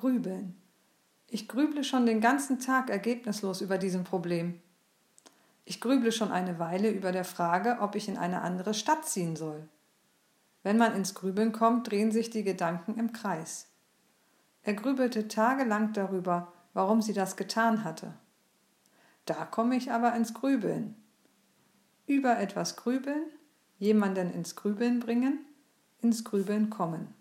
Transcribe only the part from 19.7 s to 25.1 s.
ich aber ins Grübeln. Über etwas grübeln, jemanden ins Grübeln